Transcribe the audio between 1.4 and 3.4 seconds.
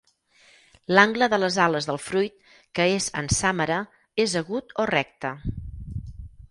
les ales del fruit, que és en